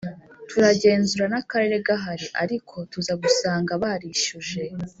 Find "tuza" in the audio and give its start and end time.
2.91-3.13